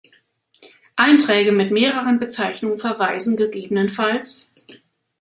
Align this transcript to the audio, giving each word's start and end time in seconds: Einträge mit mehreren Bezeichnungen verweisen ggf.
Einträge 0.95 1.51
mit 1.51 1.69
mehreren 1.69 2.17
Bezeichnungen 2.17 2.79
verweisen 2.79 3.37
ggf. 3.37 4.01